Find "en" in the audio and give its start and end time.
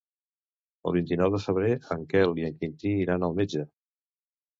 1.97-2.05, 2.47-2.57